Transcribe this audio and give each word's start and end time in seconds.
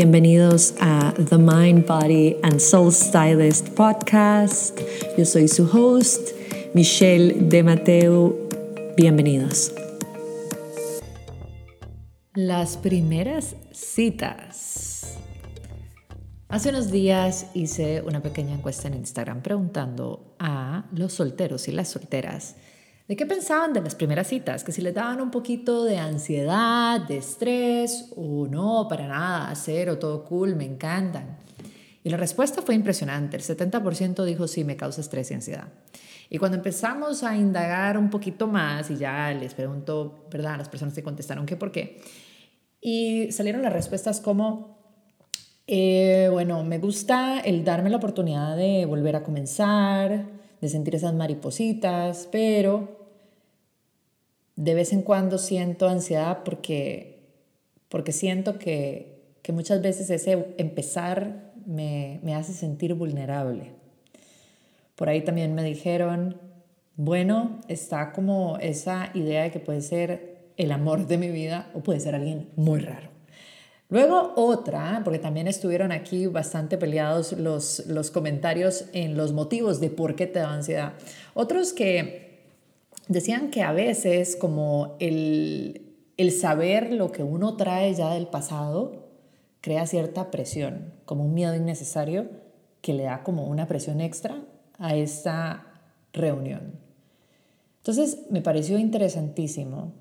Bienvenidos 0.00 0.74
a 0.80 1.12
The 1.12 1.38
Mind, 1.38 1.84
Body 1.84 2.36
and 2.44 2.60
Soul 2.60 2.92
Stylist 2.92 3.70
Podcast. 3.70 4.78
Yo 5.16 5.24
soy 5.24 5.48
su 5.48 5.64
host, 5.64 6.36
Michelle 6.72 7.34
de 7.34 7.64
Mateo. 7.64 8.32
Bienvenidos. 8.96 9.72
Las 12.32 12.76
primeras 12.76 13.56
citas. 13.72 15.18
Hace 16.46 16.68
unos 16.68 16.92
días 16.92 17.46
hice 17.54 18.00
una 18.02 18.22
pequeña 18.22 18.54
encuesta 18.54 18.86
en 18.86 18.94
Instagram 18.94 19.42
preguntando 19.42 20.36
a 20.38 20.86
los 20.92 21.12
solteros 21.12 21.66
y 21.66 21.72
las 21.72 21.88
solteras 21.88 22.54
¿De 23.08 23.16
qué 23.16 23.24
pensaban 23.24 23.72
de 23.72 23.80
las 23.80 23.94
primeras 23.94 24.26
citas? 24.26 24.62
Que 24.62 24.70
si 24.70 24.82
les 24.82 24.92
daban 24.92 25.22
un 25.22 25.30
poquito 25.30 25.84
de 25.84 25.96
ansiedad, 25.96 27.00
de 27.00 27.16
estrés 27.16 28.12
o 28.14 28.46
no, 28.46 28.86
para 28.86 29.08
nada, 29.08 29.54
cero, 29.54 29.98
todo 29.98 30.26
cool, 30.26 30.54
me 30.54 30.66
encantan. 30.66 31.38
Y 32.04 32.10
la 32.10 32.18
respuesta 32.18 32.60
fue 32.60 32.74
impresionante. 32.74 33.38
El 33.38 33.42
70% 33.42 34.24
dijo 34.26 34.46
sí, 34.46 34.62
me 34.62 34.76
causa 34.76 35.00
estrés 35.00 35.30
y 35.30 35.34
ansiedad. 35.34 35.68
Y 36.28 36.36
cuando 36.36 36.58
empezamos 36.58 37.22
a 37.22 37.34
indagar 37.34 37.96
un 37.96 38.10
poquito 38.10 38.46
más 38.46 38.90
y 38.90 38.96
ya 38.98 39.32
les 39.32 39.54
pregunto, 39.54 40.26
¿verdad? 40.30 40.58
Las 40.58 40.68
personas 40.68 40.92
que 40.92 41.02
contestaron 41.02 41.46
qué 41.46 41.56
por 41.56 41.72
qué. 41.72 42.02
Y 42.78 43.32
salieron 43.32 43.62
las 43.62 43.72
respuestas 43.72 44.20
como, 44.20 44.82
eh, 45.66 46.28
bueno, 46.30 46.62
me 46.62 46.78
gusta 46.78 47.40
el 47.40 47.64
darme 47.64 47.88
la 47.88 47.96
oportunidad 47.96 48.54
de 48.54 48.84
volver 48.84 49.16
a 49.16 49.22
comenzar, 49.22 50.26
de 50.60 50.68
sentir 50.68 50.94
esas 50.94 51.14
maripositas, 51.14 52.28
pero 52.30 52.97
de 54.58 54.74
vez 54.74 54.92
en 54.92 55.02
cuando 55.02 55.38
siento 55.38 55.88
ansiedad 55.88 56.42
porque, 56.44 57.20
porque 57.88 58.10
siento 58.10 58.58
que, 58.58 59.22
que 59.40 59.52
muchas 59.52 59.80
veces 59.80 60.10
ese 60.10 60.46
empezar 60.58 61.52
me, 61.64 62.18
me 62.24 62.34
hace 62.34 62.52
sentir 62.52 62.94
vulnerable. 62.94 63.70
Por 64.96 65.08
ahí 65.08 65.22
también 65.22 65.54
me 65.54 65.62
dijeron, 65.62 66.40
bueno, 66.96 67.60
está 67.68 68.10
como 68.10 68.58
esa 68.60 69.12
idea 69.14 69.44
de 69.44 69.52
que 69.52 69.60
puede 69.60 69.80
ser 69.80 70.50
el 70.56 70.72
amor 70.72 71.06
de 71.06 71.18
mi 71.18 71.30
vida 71.30 71.70
o 71.72 71.80
puede 71.84 72.00
ser 72.00 72.16
alguien 72.16 72.48
muy 72.56 72.80
raro. 72.80 73.10
Luego 73.90 74.32
otra, 74.34 75.02
porque 75.04 75.20
también 75.20 75.46
estuvieron 75.46 75.92
aquí 75.92 76.26
bastante 76.26 76.78
peleados 76.78 77.30
los, 77.32 77.86
los 77.86 78.10
comentarios 78.10 78.86
en 78.92 79.16
los 79.16 79.32
motivos 79.32 79.78
de 79.78 79.90
por 79.90 80.16
qué 80.16 80.26
te 80.26 80.40
da 80.40 80.52
ansiedad. 80.52 80.94
Otros 81.34 81.72
que 81.72 82.27
decían 83.08 83.50
que 83.50 83.62
a 83.62 83.72
veces 83.72 84.36
como 84.36 84.96
el, 85.00 85.84
saber 86.38 86.92
lo 86.92 87.10
que 87.10 87.22
uno 87.22 87.56
trae 87.56 87.94
ya 87.94 88.12
del 88.12 88.26
pasado 88.26 89.08
crea 89.60 89.86
cierta 89.86 90.30
presión, 90.30 90.92
como 91.04 91.24
un 91.24 91.34
miedo 91.34 91.54
innecesario 91.54 92.28
que 92.80 92.92
le 92.94 93.04
da 93.04 93.24
como 93.24 93.46
una 93.46 93.66
presión 93.66 94.00
extra 94.00 94.42
a 94.78 94.94
esta 94.94 95.66
reunión. 96.12 96.74
Entonces 97.78 98.26
me 98.30 98.42
pareció 98.42 98.78
interesantísimo 98.78 99.94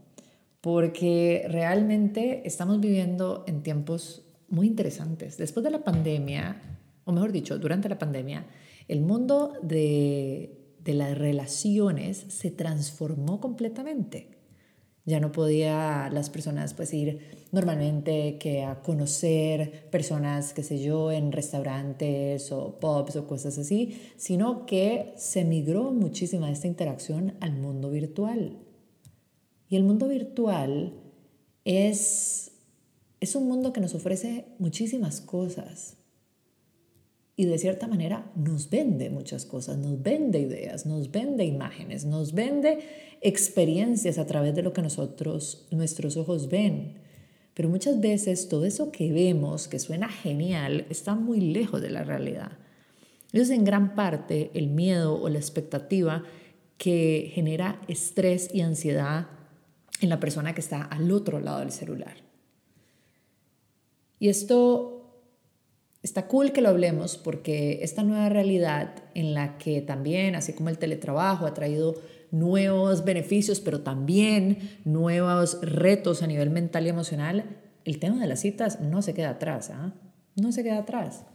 porque 0.62 1.48
realmente 1.50 2.42
estamos 2.46 2.80
viviendo 2.80 3.46
en 3.48 3.64
tiempos 3.64 4.24
muy 4.50 4.68
interesantes. 4.68 5.38
Después 5.38 5.64
de 5.64 5.72
la 5.72 5.84
pandemia, 5.84 6.62
o 7.06 7.12
mejor 7.12 7.32
dicho, 7.32 7.58
durante 7.58 7.90
la 7.90 7.98
pandemia, 7.98 8.46
el 8.88 9.02
mundo 9.02 9.54
de 9.62 10.67
de 10.88 10.94
las 10.94 11.18
relaciones 11.18 12.26
se 12.30 12.50
transformó 12.50 13.42
completamente. 13.42 14.30
Ya 15.04 15.20
no 15.20 15.34
podía 15.34 16.10
las 16.10 16.30
personas 16.30 16.74
pues 16.74 16.94
ir 16.94 17.20
normalmente 17.52 18.38
que 18.40 18.64
a 18.64 18.82
conocer 18.82 19.90
personas, 19.90 20.54
qué 20.54 20.64
sé 20.64 20.82
yo, 20.82 21.12
en 21.12 21.34
restaurantes 21.34 22.54
o 22.54 22.80
pubs 22.80 23.18
o 23.18 23.28
cosas 23.28 23.58
así, 23.58 24.02
sino 24.16 24.66
que 24.66 25.14
se 25.18 25.44
migró 25.44 25.92
muchísima 25.92 26.50
esta 26.50 26.68
interacción 26.68 27.34
al 27.42 27.52
mundo 27.52 27.90
virtual. 27.90 28.58
Y 29.70 29.76
el 29.76 29.84
mundo 29.84 30.08
virtual 30.08 30.94
es, 31.66 32.52
es 33.20 33.36
un 33.36 33.48
mundo 33.50 33.74
que 33.74 33.82
nos 33.82 33.94
ofrece 33.94 34.46
muchísimas 34.58 35.20
cosas 35.20 35.98
y 37.40 37.46
de 37.46 37.60
cierta 37.60 37.88
manera 37.88 38.32
nos 38.36 38.72
vende 38.72 39.12
muchas 39.12 39.46
cosas, 39.46 39.78
nos 39.78 40.02
vende 40.02 40.40
ideas, 40.40 40.88
nos 40.88 41.12
vende 41.12 41.46
imágenes, 41.46 42.04
nos 42.04 42.34
vende 42.34 42.80
experiencias 43.22 44.18
a 44.18 44.26
través 44.26 44.56
de 44.56 44.64
lo 44.64 44.74
que 44.74 44.82
nosotros, 44.82 45.68
nuestros 45.70 46.18
ojos 46.18 46.50
ven. 46.50 46.96
Pero 47.54 47.70
muchas 47.70 48.02
veces 48.02 48.50
todo 48.50 48.66
eso 48.66 48.92
que 48.92 49.14
vemos, 49.14 49.68
que 49.68 49.78
suena 49.78 50.10
genial, 50.10 50.88
está 50.90 51.14
muy 51.14 51.40
lejos 51.40 51.80
de 51.80 51.92
la 51.92 52.04
realidad. 52.04 52.54
Es 53.32 53.52
en 53.52 53.64
gran 53.64 53.94
parte 53.94 54.50
el 54.56 54.70
miedo 54.70 55.22
o 55.22 55.30
la 55.30 55.38
expectativa 55.38 56.24
que 56.80 57.32
genera 57.36 57.80
estrés 57.88 58.50
y 58.52 58.62
ansiedad 58.62 59.28
en 60.02 60.10
la 60.10 60.20
persona 60.20 60.56
que 60.56 60.62
está 60.62 60.82
al 60.82 61.12
otro 61.12 61.40
lado 61.40 61.60
del 61.60 61.72
celular. 61.72 62.16
Y 64.20 64.30
esto 64.30 64.97
Está 66.08 66.26
cool 66.28 66.54
que 66.54 66.62
lo 66.62 66.70
hablemos 66.70 67.18
porque 67.18 67.80
esta 67.82 68.02
nueva 68.02 68.30
realidad 68.30 68.96
en 69.14 69.34
la 69.34 69.58
que 69.58 69.82
también, 69.82 70.36
así 70.36 70.54
como 70.54 70.70
el 70.70 70.78
teletrabajo 70.78 71.46
ha 71.46 71.54
traído 71.54 71.96
nuevos 72.32 73.04
beneficios, 73.04 73.60
pero 73.60 73.82
también 73.82 74.80
nuevos 74.86 75.60
retos 75.62 76.24
a 76.24 76.28
nivel 76.28 76.50
mental 76.50 76.86
y 76.86 76.90
emocional, 76.92 77.58
el 77.84 78.00
tema 78.00 78.22
de 78.22 78.28
las 78.28 78.40
citas 78.40 78.80
no 78.80 79.02
se 79.02 79.14
queda 79.14 79.32
atrás, 79.32 79.70
¿ah? 79.70 79.96
no 80.38 80.54
se 80.54 80.64
queda 80.64 80.78
atrás. 80.78 81.26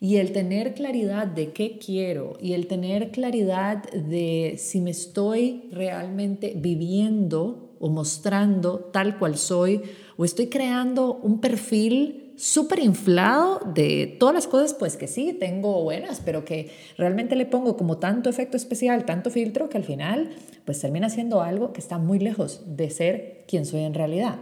Y 0.00 0.16
el 0.16 0.32
tener 0.32 0.74
claridad 0.74 1.28
de 1.28 1.52
qué 1.52 1.78
quiero 1.78 2.36
y 2.40 2.54
el 2.54 2.66
tener 2.66 3.12
claridad 3.12 3.84
de 3.92 4.56
si 4.58 4.80
me 4.80 4.90
estoy 4.90 5.68
realmente 5.70 6.54
viviendo 6.56 7.76
o 7.78 7.88
mostrando 7.88 8.80
tal 8.92 9.16
cual 9.16 9.38
soy 9.38 9.82
o 10.16 10.24
estoy 10.24 10.48
creando 10.48 11.14
un 11.14 11.40
perfil 11.40 12.27
súper 12.38 12.78
inflado 12.78 13.60
de 13.74 14.16
todas 14.18 14.34
las 14.34 14.46
cosas, 14.46 14.72
pues 14.72 14.96
que 14.96 15.08
sí, 15.08 15.32
tengo 15.32 15.82
buenas, 15.82 16.22
pero 16.24 16.44
que 16.44 16.70
realmente 16.96 17.34
le 17.34 17.46
pongo 17.46 17.76
como 17.76 17.98
tanto 17.98 18.30
efecto 18.30 18.56
especial, 18.56 19.04
tanto 19.04 19.30
filtro, 19.30 19.68
que 19.68 19.76
al 19.76 19.84
final 19.84 20.30
pues 20.64 20.80
termina 20.80 21.10
siendo 21.10 21.42
algo 21.42 21.72
que 21.72 21.80
está 21.80 21.98
muy 21.98 22.20
lejos 22.20 22.62
de 22.64 22.90
ser 22.90 23.44
quien 23.48 23.66
soy 23.66 23.80
en 23.80 23.94
realidad. 23.94 24.36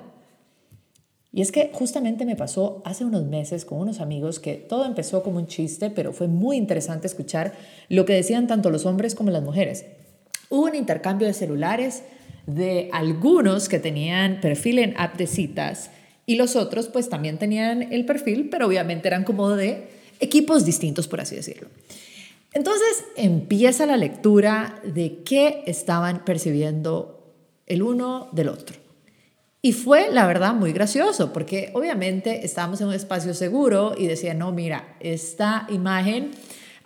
Y 1.32 1.40
es 1.40 1.52
que 1.52 1.70
justamente 1.72 2.26
me 2.26 2.36
pasó 2.36 2.82
hace 2.84 3.04
unos 3.04 3.24
meses 3.24 3.64
con 3.64 3.78
unos 3.78 4.00
amigos 4.00 4.40
que 4.40 4.54
todo 4.54 4.84
empezó 4.84 5.22
como 5.22 5.38
un 5.38 5.46
chiste, 5.46 5.90
pero 5.90 6.12
fue 6.12 6.28
muy 6.28 6.56
interesante 6.56 7.06
escuchar 7.06 7.54
lo 7.88 8.04
que 8.04 8.14
decían 8.14 8.46
tanto 8.46 8.70
los 8.70 8.84
hombres 8.84 9.14
como 9.14 9.30
las 9.30 9.42
mujeres. 9.42 9.86
Hubo 10.50 10.64
un 10.64 10.74
intercambio 10.74 11.26
de 11.26 11.34
celulares 11.34 12.02
de 12.46 12.90
algunos 12.92 13.68
que 13.68 13.78
tenían 13.78 14.40
perfil 14.40 14.78
en 14.80 14.94
app 14.98 15.16
de 15.16 15.26
citas 15.26 15.90
y 16.26 16.34
los 16.34 16.56
otros 16.56 16.88
pues 16.88 17.08
también 17.08 17.38
tenían 17.38 17.92
el 17.92 18.04
perfil, 18.04 18.48
pero 18.50 18.66
obviamente 18.66 19.08
eran 19.08 19.24
como 19.24 19.50
de 19.50 19.88
equipos 20.20 20.64
distintos, 20.64 21.08
por 21.08 21.20
así 21.20 21.36
decirlo. 21.36 21.68
Entonces 22.52 23.04
empieza 23.16 23.86
la 23.86 23.96
lectura 23.96 24.80
de 24.84 25.22
qué 25.24 25.62
estaban 25.66 26.24
percibiendo 26.24 27.34
el 27.66 27.82
uno 27.82 28.28
del 28.32 28.48
otro. 28.48 28.76
Y 29.62 29.72
fue, 29.72 30.10
la 30.12 30.26
verdad, 30.26 30.54
muy 30.54 30.72
gracioso, 30.72 31.32
porque 31.32 31.70
obviamente 31.74 32.44
estábamos 32.44 32.80
en 32.80 32.88
un 32.88 32.94
espacio 32.94 33.34
seguro 33.34 33.94
y 33.98 34.06
decía, 34.06 34.32
no, 34.32 34.52
mira, 34.52 34.96
esta 35.00 35.66
imagen 35.70 36.30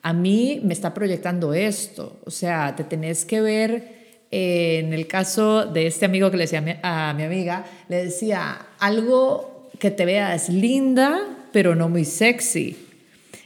a 0.02 0.12
mí 0.12 0.60
me 0.64 0.72
está 0.72 0.94
proyectando 0.94 1.52
esto. 1.52 2.18
O 2.24 2.30
sea, 2.30 2.74
te 2.76 2.84
tenés 2.84 3.24
que 3.24 3.40
ver 3.40 3.99
en 4.30 4.92
el 4.92 5.06
caso 5.06 5.66
de 5.66 5.86
este 5.86 6.04
amigo 6.04 6.30
que 6.30 6.36
le 6.36 6.44
decía 6.44 6.80
a 6.82 7.12
mi, 7.14 7.22
amiga, 7.24 7.64
le 7.88 8.04
decía 8.04 8.66
algo 8.78 9.70
que 9.78 9.90
te 9.90 10.04
veas 10.04 10.48
linda, 10.48 11.20
pero 11.52 11.74
no 11.74 11.88
muy 11.88 12.04
sexy, 12.04 12.76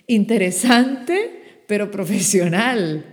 interesante, 0.06 1.62
pero 1.66 1.90
profesional, 1.90 3.04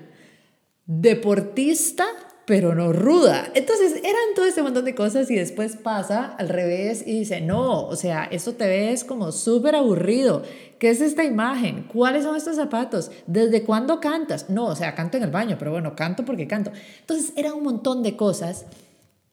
deportista, 0.86 2.06
pero 2.46 2.76
no 2.76 2.92
ruda. 2.92 3.50
Entonces 3.54 3.96
eran 3.98 4.36
todo 4.36 4.46
este 4.46 4.62
montón 4.62 4.86
de 4.86 4.96
cosas 4.96 5.30
y 5.30 5.36
después 5.36 5.76
pasa 5.78 6.36
al 6.38 6.50
revés 6.50 7.04
y 7.06 7.20
dice, 7.20 7.42
no, 7.42 7.86
o 7.88 7.96
sea, 7.96 8.26
esto 8.26 8.54
te 8.54 8.68
ves 8.68 9.04
como 9.04 9.32
súper 9.32 9.76
aburrido. 9.76 10.44
¿Qué 10.80 10.90
es 10.90 11.02
esta 11.02 11.24
imagen? 11.24 11.84
¿Cuáles 11.84 12.24
son 12.24 12.36
estos 12.36 12.56
zapatos? 12.56 13.12
¿Desde 13.28 13.64
cuándo 13.64 14.00
cantas? 14.00 14.50
No, 14.50 14.66
o 14.66 14.76
sea, 14.76 14.96
canto 14.96 15.18
en 15.18 15.24
el 15.24 15.32
baño, 15.32 15.58
pero 15.60 15.72
bueno, 15.72 15.96
canto 15.96 16.26
porque 16.26 16.48
canto. 16.48 16.72
Entonces 17.02 17.34
era 17.36 17.54
un 17.54 17.64
montón 17.64 18.02
de 18.02 18.16
cosas 18.16 18.66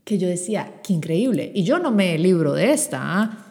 que 0.04 0.18
yo 0.18 0.28
decía, 0.28 0.74
qué 0.82 0.92
increíble. 0.92 1.50
Y 1.54 1.64
yo 1.64 1.78
no 1.78 1.90
me 1.90 2.18
libro 2.18 2.52
de 2.52 2.72
esta. 2.72 3.00
¿ah? 3.02 3.44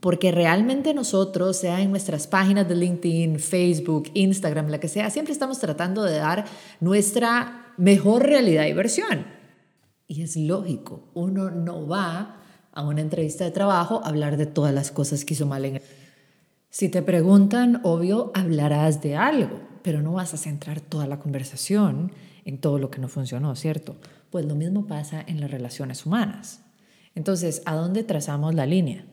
Porque 0.00 0.30
realmente 0.30 0.94
nosotros, 0.94 1.56
sea 1.58 1.80
en 1.80 1.90
nuestras 1.90 2.26
páginas 2.26 2.68
de 2.68 2.74
LinkedIn, 2.74 3.38
Facebook, 3.38 4.10
Instagram, 4.14 4.68
la 4.68 4.80
que 4.80 4.88
sea, 4.88 5.10
siempre 5.10 5.32
estamos 5.32 5.58
tratando 5.58 6.02
de 6.02 6.18
dar 6.18 6.44
nuestra 6.80 7.65
mejor 7.76 8.24
realidad 8.24 8.66
y 8.66 8.72
versión. 8.72 9.26
Y 10.06 10.22
es 10.22 10.36
lógico, 10.36 11.08
uno 11.14 11.50
no 11.50 11.86
va 11.86 12.42
a 12.72 12.82
una 12.82 13.00
entrevista 13.00 13.44
de 13.44 13.50
trabajo 13.50 14.02
a 14.04 14.08
hablar 14.08 14.36
de 14.36 14.46
todas 14.46 14.72
las 14.74 14.90
cosas 14.90 15.24
que 15.24 15.34
hizo 15.34 15.46
mal 15.46 15.64
en 15.64 15.80
Si 16.70 16.88
te 16.88 17.02
preguntan, 17.02 17.80
obvio, 17.84 18.30
hablarás 18.34 19.02
de 19.02 19.16
algo, 19.16 19.60
pero 19.82 20.02
no 20.02 20.12
vas 20.12 20.34
a 20.34 20.36
centrar 20.36 20.80
toda 20.80 21.06
la 21.06 21.18
conversación 21.18 22.12
en 22.44 22.58
todo 22.58 22.78
lo 22.78 22.90
que 22.90 23.00
no 23.00 23.08
funcionó, 23.08 23.56
¿cierto? 23.56 23.96
Pues 24.30 24.44
lo 24.44 24.54
mismo 24.54 24.86
pasa 24.86 25.24
en 25.26 25.40
las 25.40 25.50
relaciones 25.50 26.06
humanas. 26.06 26.60
Entonces, 27.14 27.62
¿a 27.64 27.74
dónde 27.74 28.04
trazamos 28.04 28.54
la 28.54 28.66
línea? 28.66 29.04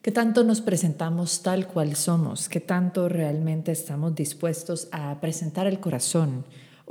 ¿Qué 0.00 0.10
tanto 0.10 0.42
nos 0.42 0.60
presentamos 0.60 1.42
tal 1.42 1.68
cual 1.68 1.94
somos? 1.94 2.48
¿Qué 2.48 2.58
tanto 2.58 3.08
realmente 3.08 3.70
estamos 3.70 4.16
dispuestos 4.16 4.88
a 4.90 5.20
presentar 5.20 5.68
el 5.68 5.78
corazón? 5.78 6.44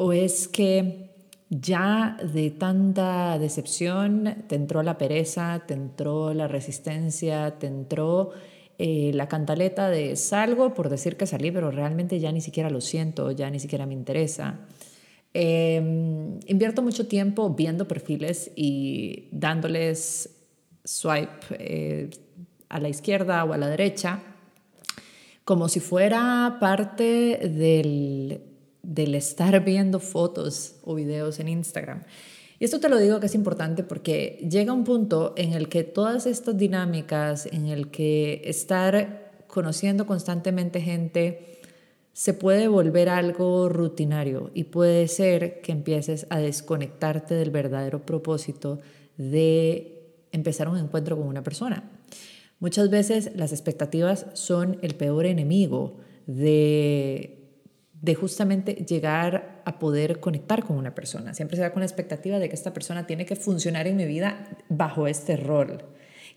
¿O 0.03 0.13
es 0.13 0.47
que 0.47 1.11
ya 1.51 2.17
de 2.33 2.49
tanta 2.49 3.37
decepción 3.37 4.45
te 4.47 4.55
entró 4.55 4.81
la 4.81 4.97
pereza, 4.97 5.61
te 5.67 5.75
entró 5.75 6.33
la 6.33 6.47
resistencia, 6.47 7.59
te 7.59 7.67
entró 7.67 8.31
eh, 8.79 9.11
la 9.13 9.27
cantaleta 9.27 9.91
de 9.91 10.15
salgo 10.15 10.73
por 10.73 10.89
decir 10.89 11.17
que 11.17 11.27
salí, 11.27 11.51
pero 11.51 11.69
realmente 11.69 12.19
ya 12.19 12.31
ni 12.31 12.41
siquiera 12.41 12.71
lo 12.71 12.81
siento, 12.81 13.29
ya 13.29 13.51
ni 13.51 13.59
siquiera 13.59 13.85
me 13.85 13.93
interesa? 13.93 14.61
Em, 15.35 16.39
invierto 16.47 16.81
mucho 16.81 17.05
tiempo 17.07 17.51
viendo 17.51 17.87
perfiles 17.87 18.51
y 18.55 19.29
dándoles 19.31 20.35
swipe 20.83 21.45
eh, 21.59 22.09
a 22.69 22.79
la 22.79 22.89
izquierda 22.89 23.43
o 23.43 23.53
a 23.53 23.57
la 23.59 23.67
derecha, 23.67 24.23
como 25.45 25.69
si 25.69 25.79
fuera 25.79 26.57
parte 26.59 27.37
del, 27.37 28.50
del 28.83 29.15
estar 29.15 29.63
viendo 29.63 29.99
fotos 29.99 30.75
o 30.83 30.95
videos 30.95 31.39
en 31.39 31.47
Instagram. 31.47 32.03
Y 32.59 32.65
esto 32.65 32.79
te 32.79 32.89
lo 32.89 32.97
digo 32.97 33.19
que 33.19 33.25
es 33.25 33.35
importante 33.35 33.83
porque 33.83 34.45
llega 34.47 34.71
un 34.71 34.83
punto 34.83 35.33
en 35.35 35.53
el 35.53 35.67
que 35.67 35.83
todas 35.83 36.27
estas 36.27 36.57
dinámicas, 36.57 37.47
en 37.47 37.67
el 37.67 37.89
que 37.89 38.41
estar 38.45 39.31
conociendo 39.47 40.05
constantemente 40.05 40.79
gente, 40.79 41.59
se 42.13 42.33
puede 42.33 42.67
volver 42.67 43.09
algo 43.09 43.67
rutinario 43.69 44.51
y 44.53 44.65
puede 44.65 45.07
ser 45.07 45.61
que 45.61 45.71
empieces 45.71 46.27
a 46.29 46.39
desconectarte 46.39 47.33
del 47.33 47.49
verdadero 47.49 48.05
propósito 48.05 48.79
de 49.17 50.13
empezar 50.31 50.69
un 50.69 50.77
encuentro 50.77 51.17
con 51.17 51.27
una 51.27 51.43
persona. 51.43 51.89
Muchas 52.59 52.91
veces 52.91 53.31
las 53.35 53.53
expectativas 53.53 54.27
son 54.33 54.77
el 54.83 54.93
peor 54.93 55.25
enemigo 55.25 55.97
de, 56.27 57.40
de 58.01 58.15
justamente 58.15 58.73
llegar 58.73 59.61
a 59.63 59.77
poder 59.77 60.19
conectar 60.19 60.63
con 60.63 60.77
una 60.77 60.95
persona. 60.95 61.33
Siempre 61.33 61.57
se 61.57 61.63
va 61.63 61.71
con 61.71 61.81
la 61.81 61.85
expectativa 61.85 62.39
de 62.39 62.49
que 62.49 62.55
esta 62.55 62.73
persona 62.73 63.05
tiene 63.05 63.25
que 63.25 63.35
funcionar 63.35 63.85
en 63.87 63.95
mi 63.95 64.05
vida 64.05 64.47
bajo 64.69 65.07
este 65.07 65.37
rol. 65.37 65.83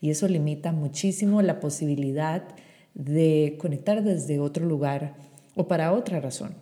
Y 0.01 0.11
eso 0.11 0.29
limita 0.29 0.73
muchísimo 0.73 1.41
la 1.41 1.61
posibilidad 1.61 2.45
de 2.93 3.57
conectar 3.59 4.03
desde 4.03 4.39
otro 4.41 4.67
lugar 4.67 5.15
o 5.57 5.67
para 5.67 5.93
otra 5.93 6.21
razón. 6.21 6.55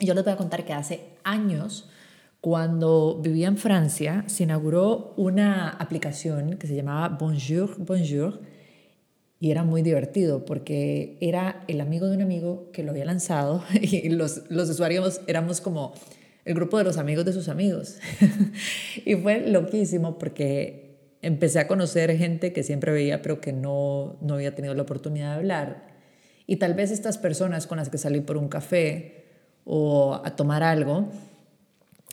Yo 0.00 0.14
les 0.14 0.24
voy 0.24 0.32
a 0.32 0.36
contar 0.36 0.64
que 0.64 0.72
hace 0.72 1.00
años, 1.22 1.90
cuando 2.40 3.20
vivía 3.22 3.48
en 3.48 3.58
Francia, 3.58 4.24
se 4.26 4.44
inauguró 4.44 5.12
una 5.16 5.68
aplicación 5.68 6.56
que 6.56 6.66
se 6.66 6.74
llamaba 6.74 7.08
Bonjour, 7.08 7.76
Bonjour, 7.78 8.40
y 9.46 9.52
era 9.52 9.62
muy 9.62 9.82
divertido 9.82 10.44
porque 10.44 11.16
era 11.20 11.62
el 11.68 11.80
amigo 11.80 12.08
de 12.08 12.16
un 12.16 12.22
amigo 12.22 12.68
que 12.72 12.82
lo 12.82 12.90
había 12.90 13.04
lanzado 13.04 13.62
y 13.80 14.08
los, 14.08 14.42
los 14.48 14.68
usuarios 14.68 15.20
éramos 15.28 15.60
como 15.60 15.94
el 16.44 16.54
grupo 16.54 16.78
de 16.78 16.82
los 16.82 16.96
amigos 16.96 17.24
de 17.24 17.32
sus 17.32 17.48
amigos. 17.48 17.98
y 19.04 19.14
fue 19.14 19.48
loquísimo 19.48 20.18
porque 20.18 21.18
empecé 21.22 21.60
a 21.60 21.68
conocer 21.68 22.16
gente 22.18 22.52
que 22.52 22.64
siempre 22.64 22.90
veía 22.90 23.22
pero 23.22 23.40
que 23.40 23.52
no, 23.52 24.18
no 24.20 24.34
había 24.34 24.56
tenido 24.56 24.74
la 24.74 24.82
oportunidad 24.82 25.30
de 25.30 25.36
hablar 25.36 25.94
y 26.48 26.56
tal 26.56 26.74
vez 26.74 26.90
estas 26.90 27.16
personas 27.16 27.68
con 27.68 27.78
las 27.78 27.88
que 27.88 27.98
salí 27.98 28.22
por 28.22 28.38
un 28.38 28.48
café 28.48 29.26
o 29.64 30.20
a 30.24 30.34
tomar 30.34 30.64
algo, 30.64 31.08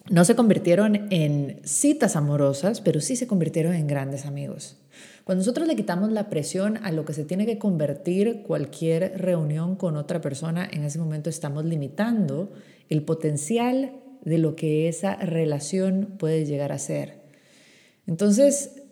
no 0.08 0.24
se 0.24 0.36
convirtieron 0.36 1.08
en 1.12 1.62
citas 1.64 2.16
amorosas, 2.16 2.80
pero 2.80 3.02
sí 3.02 3.16
se 3.16 3.26
convirtieron 3.26 3.74
en 3.74 3.88
grandes 3.88 4.28
amigos. 4.28 4.78
Cuando 5.24 5.42
nosotros 5.42 5.68
le 5.68 5.76
quitamos 5.76 6.12
la 6.12 6.30
presión 6.30 6.78
a 6.84 6.92
lo 6.92 7.06
que 7.06 7.14
se 7.14 7.24
tiene 7.24 7.46
que 7.46 7.58
convertir 7.58 8.44
cualquier 8.44 9.18
reunión 9.18 9.78
con 9.78 9.96
otra 9.96 10.20
persona, 10.20 10.68
en 10.70 10.84
ese 10.84 11.00
momento 11.00 11.30
estamos 11.30 11.64
limitando 11.64 12.52
el 12.90 13.04
potencial 13.04 13.94
de 14.24 14.38
lo 14.38 14.56
que 14.56 14.90
esa 14.90 15.16
relación 15.16 16.16
puede 16.18 16.46
llegar 16.46 16.74
a 16.74 16.78
ser. 16.78 17.22
Entonces, 18.06 18.84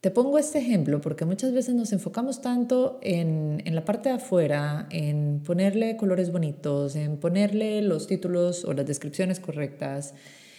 te 0.00 0.10
pongo 0.10 0.38
este 0.38 0.58
ejemplo 0.58 1.00
porque 1.00 1.24
muchas 1.24 1.52
veces 1.52 1.74
nos 1.74 1.92
enfocamos 1.92 2.40
tanto 2.40 2.98
en, 3.02 3.62
la 3.64 3.84
parte 3.84 4.08
de 4.08 4.16
afuera, 4.16 4.86
en 4.90 5.42
ponerle 5.44 5.96
colores 5.96 6.32
bonitos, 6.32 6.96
en 6.96 7.18
ponerle 7.18 7.82
los 7.82 8.06
títulos 8.06 8.64
o 8.64 8.72
las 8.72 8.86
descripciones 8.86 9.40
correctas 9.40 10.14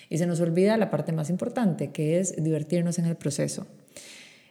y 0.09 0.19
se 0.19 0.27
nos 0.27 0.39
olvida 0.39 0.77
la 0.77 0.91
parte 0.91 1.11
más 1.11 1.29
importante, 1.31 1.91
que 1.91 2.19
es 2.19 2.43
divertirnos 2.43 2.99
en 2.99 3.05
el 3.05 3.15
proceso. 3.15 3.65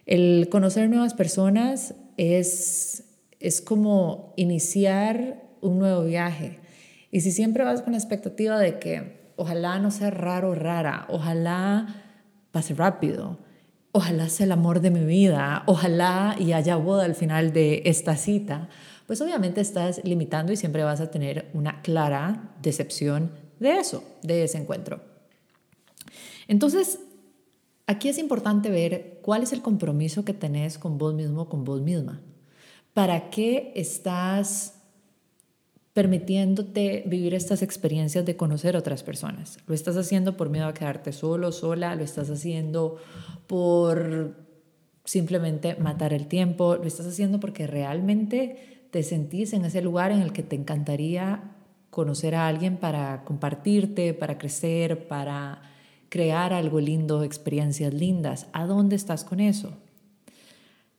El 0.05 0.49
conocer 0.49 0.89
nuevas 0.89 1.13
personas 1.13 1.95
es, 2.17 3.05
es 3.39 3.61
como 3.61 4.33
iniciar 4.37 5.43
un 5.61 5.79
nuevo 5.79 6.03
viaje. 6.03 6.59
Y 7.11 7.21
si 7.21 7.31
siempre 7.31 7.63
vas 7.63 7.81
con 7.81 7.93
la 7.93 7.97
expectativa 7.97 8.59
de 8.59 8.77
que 8.79 9.33
ojalá 9.35 9.79
no 9.79 9.91
sea 9.91 10.11
raro 10.11 10.51
o 10.51 10.55
rara, 10.55 11.05
ojalá 11.09 12.03
pase 12.51 12.73
rápido, 12.73 13.39
ojalá 13.91 14.29
sea 14.29 14.45
el 14.45 14.51
amor 14.51 14.81
de 14.81 14.91
mi 14.91 15.05
vida, 15.05 15.63
ojalá 15.65 16.35
y 16.37 16.53
haya 16.53 16.75
boda 16.75 17.05
al 17.05 17.15
final 17.15 17.53
de 17.53 17.83
esta 17.85 18.15
cita, 18.15 18.69
pues 19.07 19.21
obviamente 19.21 19.61
estás 19.61 20.01
limitando 20.03 20.51
y 20.51 20.57
siempre 20.57 20.83
vas 20.83 21.01
a 21.01 21.11
tener 21.11 21.49
una 21.53 21.81
clara 21.81 22.55
decepción 22.61 23.31
de 23.59 23.77
eso, 23.77 24.03
de 24.21 24.43
ese 24.43 24.57
encuentro. 24.57 25.01
Entonces, 26.47 26.99
aquí 27.87 28.09
es 28.09 28.17
importante 28.17 28.69
ver 28.69 29.19
cuál 29.21 29.43
es 29.43 29.53
el 29.53 29.61
compromiso 29.61 30.25
que 30.25 30.33
tenés 30.33 30.77
con 30.77 30.97
vos 30.97 31.13
mismo, 31.13 31.49
con 31.49 31.63
vos 31.63 31.81
misma. 31.81 32.21
¿Para 32.93 33.29
qué 33.29 33.73
estás 33.75 34.75
permitiéndote 35.95 37.03
vivir 37.07 37.33
estas 37.33 37.61
experiencias 37.61 38.25
de 38.25 38.35
conocer 38.35 38.75
otras 38.75 39.01
personas. 39.01 39.59
Lo 39.65 39.73
estás 39.73 39.95
haciendo 39.95 40.35
por 40.35 40.49
miedo 40.49 40.67
a 40.67 40.73
quedarte 40.73 41.13
solo, 41.13 41.53
sola, 41.53 41.95
lo 41.95 42.03
estás 42.03 42.29
haciendo 42.29 42.97
por 43.47 44.35
simplemente 45.05 45.75
matar 45.75 46.11
el 46.11 46.27
tiempo, 46.27 46.75
lo 46.75 46.83
estás 46.83 47.07
haciendo 47.07 47.39
porque 47.39 47.65
realmente 47.65 48.87
te 48.91 49.03
sentís 49.03 49.53
en 49.53 49.63
ese 49.63 49.81
lugar 49.81 50.11
en 50.11 50.21
el 50.21 50.33
que 50.33 50.43
te 50.43 50.57
encantaría 50.57 51.55
conocer 51.91 52.35
a 52.35 52.45
alguien 52.45 52.75
para 52.75 53.23
compartirte, 53.23 54.13
para 54.13 54.37
crecer, 54.37 55.07
para 55.07 55.61
crear 56.15 56.53
algo 56.53 56.79
lindo, 56.79 57.23
experiencias 57.23 57.93
lindas. 57.93 58.47
¿A 58.53 58.65
dónde 58.65 58.95
estás 58.95 59.25
con 59.25 59.41
eso? 59.41 59.73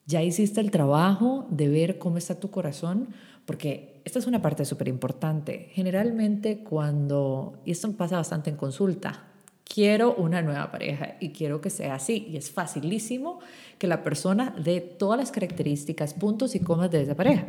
¿Ya 0.04 0.22
hiciste 0.22 0.60
el 0.60 0.70
trabajo 0.70 1.46
de 1.48 1.68
ver 1.68 1.98
cómo 1.98 2.18
está 2.18 2.38
tu 2.38 2.50
corazón? 2.50 3.08
Porque 3.46 4.02
esta 4.04 4.18
es 4.18 4.26
una 4.26 4.42
parte 4.42 4.66
súper 4.66 4.88
importante. 4.88 5.70
Generalmente 5.72 6.58
cuando, 6.58 7.54
y 7.64 7.70
esto 7.70 7.90
pasa 7.92 8.18
bastante 8.18 8.50
en 8.50 8.56
consulta, 8.56 9.24
quiero 9.64 10.14
una 10.16 10.42
nueva 10.42 10.70
pareja 10.70 11.16
y 11.18 11.30
quiero 11.30 11.62
que 11.62 11.70
sea 11.70 11.94
así. 11.94 12.26
Y 12.30 12.36
es 12.36 12.50
facilísimo 12.50 13.38
que 13.78 13.86
la 13.86 14.02
persona 14.02 14.54
dé 14.62 14.82
todas 14.82 15.18
las 15.18 15.30
características, 15.30 16.12
puntos 16.12 16.54
y 16.54 16.60
comas 16.60 16.90
de 16.90 17.00
esa 17.00 17.14
pareja. 17.14 17.46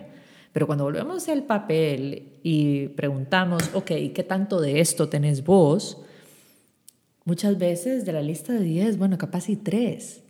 Pero 0.53 0.67
cuando 0.67 0.85
volvemos 0.85 1.27
al 1.27 1.43
papel 1.43 2.39
y 2.43 2.87
preguntamos, 2.87 3.71
ok, 3.73 3.91
¿qué 4.15 4.25
tanto 4.25 4.61
de 4.61 4.79
esto 4.79 5.09
tenés 5.09 5.43
vos? 5.43 6.05
Muchas 7.27 7.57
veces 7.57 8.05
de 8.05 8.13
la 8.13 8.21
lista 8.21 8.53
de 8.53 8.61
10, 8.61 8.97
bueno, 8.97 9.17
capaz 9.17 9.49
y 9.49 9.57
3. 9.57 10.21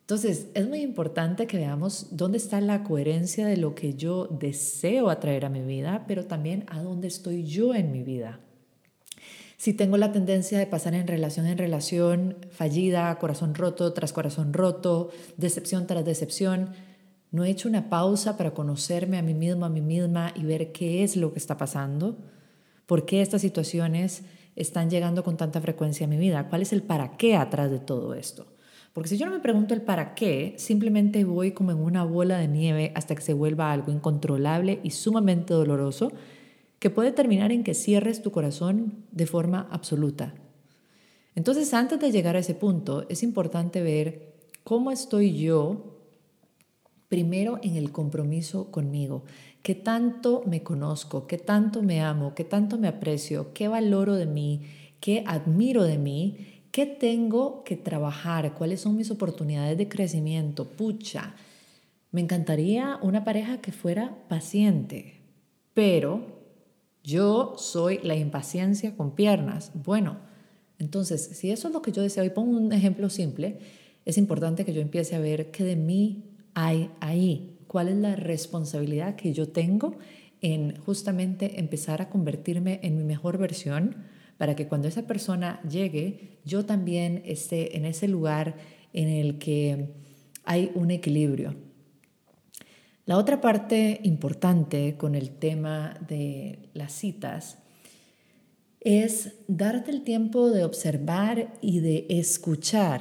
Entonces, 0.00 0.46
es 0.54 0.66
muy 0.66 0.80
importante 0.80 1.46
que 1.46 1.58
veamos 1.58 2.06
dónde 2.12 2.38
está 2.38 2.62
la 2.62 2.82
coherencia 2.82 3.46
de 3.46 3.58
lo 3.58 3.74
que 3.74 3.92
yo 3.92 4.28
deseo 4.28 5.10
atraer 5.10 5.44
a 5.44 5.50
mi 5.50 5.60
vida, 5.60 6.06
pero 6.08 6.24
también 6.24 6.64
a 6.68 6.80
dónde 6.80 7.08
estoy 7.08 7.44
yo 7.44 7.74
en 7.74 7.92
mi 7.92 8.02
vida. 8.02 8.40
Si 9.58 9.74
tengo 9.74 9.98
la 9.98 10.12
tendencia 10.12 10.58
de 10.58 10.66
pasar 10.66 10.94
en 10.94 11.06
relación 11.06 11.44
en 11.44 11.58
relación, 11.58 12.38
fallida, 12.48 13.14
corazón 13.18 13.54
roto 13.54 13.92
tras 13.92 14.14
corazón 14.14 14.54
roto, 14.54 15.10
decepción 15.36 15.86
tras 15.86 16.06
decepción, 16.06 16.70
no 17.32 17.44
he 17.44 17.50
hecho 17.50 17.68
una 17.68 17.90
pausa 17.90 18.38
para 18.38 18.54
conocerme 18.54 19.18
a 19.18 19.22
mí 19.22 19.34
mismo, 19.34 19.66
a 19.66 19.68
mí 19.68 19.82
misma 19.82 20.32
y 20.34 20.44
ver 20.44 20.72
qué 20.72 21.04
es 21.04 21.18
lo 21.18 21.34
que 21.34 21.38
está 21.38 21.58
pasando, 21.58 22.16
por 22.86 23.04
qué 23.04 23.20
estas 23.20 23.42
situaciones 23.42 24.22
están 24.56 24.90
llegando 24.90 25.24
con 25.24 25.36
tanta 25.36 25.60
frecuencia 25.60 26.06
a 26.06 26.08
mi 26.08 26.16
vida, 26.16 26.48
cuál 26.48 26.62
es 26.62 26.72
el 26.72 26.82
para 26.82 27.16
qué 27.16 27.36
atrás 27.36 27.70
de 27.70 27.78
todo 27.78 28.14
esto. 28.14 28.46
Porque 28.92 29.08
si 29.08 29.18
yo 29.18 29.26
no 29.26 29.32
me 29.32 29.40
pregunto 29.40 29.74
el 29.74 29.82
para 29.82 30.14
qué, 30.14 30.54
simplemente 30.56 31.24
voy 31.24 31.50
como 31.50 31.72
en 31.72 31.78
una 31.78 32.04
bola 32.04 32.38
de 32.38 32.46
nieve 32.46 32.92
hasta 32.94 33.14
que 33.16 33.22
se 33.22 33.32
vuelva 33.32 33.72
algo 33.72 33.90
incontrolable 33.90 34.78
y 34.84 34.90
sumamente 34.90 35.52
doloroso 35.52 36.12
que 36.78 36.90
puede 36.90 37.10
terminar 37.10 37.50
en 37.50 37.64
que 37.64 37.74
cierres 37.74 38.22
tu 38.22 38.30
corazón 38.30 39.04
de 39.10 39.26
forma 39.26 39.66
absoluta. 39.70 40.34
Entonces, 41.34 41.74
antes 41.74 41.98
de 41.98 42.12
llegar 42.12 42.36
a 42.36 42.40
ese 42.40 42.54
punto, 42.54 43.06
es 43.08 43.24
importante 43.24 43.82
ver 43.82 44.34
cómo 44.62 44.92
estoy 44.92 45.36
yo 45.36 45.93
Primero 47.08 47.58
en 47.62 47.76
el 47.76 47.92
compromiso 47.92 48.70
conmigo. 48.70 49.24
¿Qué 49.62 49.74
tanto 49.74 50.42
me 50.46 50.62
conozco? 50.62 51.26
¿Qué 51.26 51.38
tanto 51.38 51.82
me 51.82 52.00
amo? 52.00 52.34
¿Qué 52.34 52.44
tanto 52.44 52.78
me 52.78 52.88
aprecio? 52.88 53.52
¿Qué 53.52 53.68
valoro 53.68 54.14
de 54.14 54.26
mí? 54.26 54.62
¿Qué 55.00 55.24
admiro 55.26 55.84
de 55.84 55.98
mí? 55.98 56.62
¿Qué 56.70 56.86
tengo 56.86 57.62
que 57.62 57.76
trabajar? 57.76 58.54
¿Cuáles 58.54 58.80
son 58.80 58.96
mis 58.96 59.10
oportunidades 59.10 59.78
de 59.78 59.88
crecimiento? 59.88 60.64
Pucha, 60.64 61.34
me 62.10 62.20
encantaría 62.20 62.98
una 63.00 63.24
pareja 63.24 63.60
que 63.60 63.70
fuera 63.70 64.16
paciente, 64.28 65.20
pero 65.72 66.42
yo 67.02 67.54
soy 67.56 68.00
la 68.02 68.16
impaciencia 68.16 68.96
con 68.96 69.14
piernas. 69.14 69.70
Bueno, 69.74 70.18
entonces, 70.78 71.22
si 71.22 71.50
eso 71.50 71.68
es 71.68 71.74
lo 71.74 71.82
que 71.82 71.92
yo 71.92 72.02
deseo, 72.02 72.24
y 72.24 72.30
pongo 72.30 72.56
un 72.56 72.72
ejemplo 72.72 73.08
simple, 73.08 73.58
es 74.04 74.18
importante 74.18 74.64
que 74.64 74.72
yo 74.72 74.80
empiece 74.80 75.14
a 75.14 75.20
ver 75.20 75.50
qué 75.50 75.64
de 75.64 75.76
mí 75.76 76.33
hay 76.54 76.90
ahí, 77.00 77.58
cuál 77.66 77.88
es 77.88 77.96
la 77.96 78.16
responsabilidad 78.16 79.16
que 79.16 79.32
yo 79.32 79.48
tengo 79.48 79.98
en 80.40 80.76
justamente 80.76 81.58
empezar 81.58 82.02
a 82.02 82.08
convertirme 82.10 82.80
en 82.82 82.96
mi 82.96 83.04
mejor 83.04 83.38
versión 83.38 83.96
para 84.36 84.54
que 84.56 84.68
cuando 84.68 84.88
esa 84.88 85.06
persona 85.06 85.60
llegue, 85.68 86.38
yo 86.44 86.64
también 86.64 87.22
esté 87.24 87.76
en 87.76 87.84
ese 87.84 88.08
lugar 88.08 88.56
en 88.92 89.08
el 89.08 89.38
que 89.38 89.94
hay 90.44 90.70
un 90.74 90.90
equilibrio. 90.90 91.54
La 93.06 93.18
otra 93.18 93.40
parte 93.40 94.00
importante 94.02 94.96
con 94.96 95.14
el 95.14 95.30
tema 95.30 95.94
de 96.08 96.70
las 96.72 96.92
citas 96.92 97.58
es 98.80 99.34
darte 99.48 99.90
el 99.90 100.04
tiempo 100.04 100.50
de 100.50 100.64
observar 100.64 101.54
y 101.60 101.80
de 101.80 102.06
escuchar, 102.08 103.00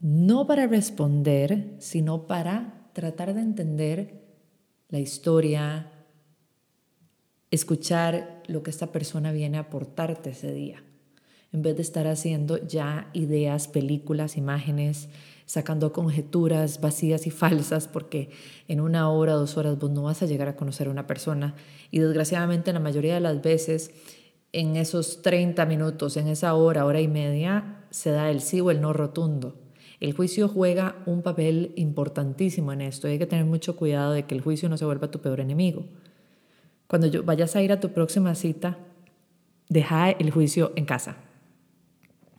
no 0.00 0.46
para 0.46 0.66
responder, 0.66 1.76
sino 1.78 2.26
para 2.26 2.81
tratar 2.92 3.34
de 3.34 3.40
entender 3.40 4.22
la 4.88 4.98
historia, 4.98 5.90
escuchar 7.50 8.42
lo 8.46 8.62
que 8.62 8.70
esta 8.70 8.92
persona 8.92 9.32
viene 9.32 9.58
a 9.58 9.62
aportarte 9.62 10.30
ese 10.30 10.52
día, 10.52 10.82
en 11.52 11.62
vez 11.62 11.76
de 11.76 11.82
estar 11.82 12.06
haciendo 12.06 12.58
ya 12.66 13.10
ideas, 13.12 13.68
películas, 13.68 14.36
imágenes, 14.36 15.08
sacando 15.46 15.92
conjeturas 15.92 16.80
vacías 16.80 17.26
y 17.26 17.30
falsas, 17.30 17.88
porque 17.88 18.30
en 18.68 18.80
una 18.80 19.10
hora, 19.10 19.34
dos 19.34 19.56
horas 19.56 19.78
vos 19.78 19.90
no 19.90 20.04
vas 20.04 20.22
a 20.22 20.26
llegar 20.26 20.48
a 20.48 20.56
conocer 20.56 20.88
a 20.88 20.90
una 20.90 21.06
persona. 21.06 21.54
Y 21.90 21.98
desgraciadamente 21.98 22.72
la 22.72 22.80
mayoría 22.80 23.14
de 23.14 23.20
las 23.20 23.42
veces, 23.42 23.90
en 24.52 24.76
esos 24.76 25.22
30 25.22 25.64
minutos, 25.66 26.16
en 26.16 26.28
esa 26.28 26.54
hora, 26.54 26.84
hora 26.84 27.00
y 27.00 27.08
media, 27.08 27.86
se 27.90 28.10
da 28.10 28.30
el 28.30 28.40
sí 28.40 28.60
o 28.60 28.70
el 28.70 28.80
no 28.80 28.92
rotundo. 28.92 29.61
El 30.02 30.14
juicio 30.14 30.48
juega 30.48 30.96
un 31.06 31.22
papel 31.22 31.74
importantísimo 31.76 32.72
en 32.72 32.80
esto. 32.80 33.06
Hay 33.06 33.20
que 33.20 33.26
tener 33.26 33.44
mucho 33.44 33.76
cuidado 33.76 34.10
de 34.10 34.24
que 34.24 34.34
el 34.34 34.40
juicio 34.40 34.68
no 34.68 34.76
se 34.76 34.84
vuelva 34.84 35.12
tu 35.12 35.20
peor 35.20 35.38
enemigo. 35.38 35.84
Cuando 36.88 37.22
vayas 37.22 37.54
a 37.54 37.62
ir 37.62 37.70
a 37.70 37.78
tu 37.78 37.92
próxima 37.92 38.34
cita, 38.34 38.78
deja 39.68 40.10
el 40.10 40.32
juicio 40.32 40.72
en 40.74 40.86
casa. 40.86 41.18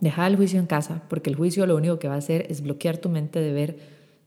Deja 0.02 0.28
el 0.28 0.36
juicio 0.36 0.60
en 0.60 0.66
casa, 0.66 1.04
porque 1.08 1.30
el 1.30 1.38
juicio 1.38 1.66
lo 1.66 1.78
único 1.78 2.00
que 2.00 2.10
va 2.10 2.16
a 2.16 2.18
hacer 2.18 2.48
es 2.50 2.62
bloquear 2.62 2.98
tu 2.98 3.08
mente 3.08 3.40
de 3.40 3.54
ver 3.54 3.78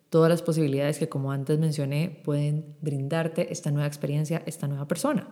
todas 0.08 0.30
las 0.30 0.40
posibilidades 0.40 0.98
que, 0.98 1.10
como 1.10 1.30
antes 1.30 1.58
mencioné, 1.58 2.22
pueden 2.24 2.64
brindarte 2.80 3.52
esta 3.52 3.70
nueva 3.70 3.86
experiencia, 3.86 4.42
esta 4.46 4.66
nueva 4.66 4.88
persona. 4.88 5.28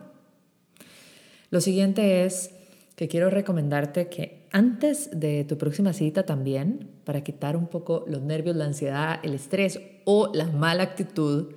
Lo 1.49 1.59
siguiente 1.59 2.23
es 2.23 2.51
que 2.95 3.07
quiero 3.07 3.31
recomendarte 3.31 4.09
que 4.09 4.44
antes 4.55 5.09
de 5.11 5.43
tu 5.43 5.57
próxima 5.57 5.91
cita 5.91 6.25
también, 6.25 6.89
para 7.03 7.25
quitar 7.25 7.57
un 7.57 7.67
poco 7.67 8.05
los 8.07 8.21
nervios, 8.21 8.55
la 8.55 8.63
ansiedad, 8.63 9.19
el 9.21 9.33
estrés 9.33 9.81
o 10.05 10.31
la 10.33 10.45
mala 10.47 10.83
actitud, 10.83 11.55